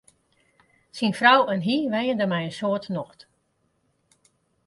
[0.97, 3.21] Syn frou en hy wenje dêr mei in soad nocht.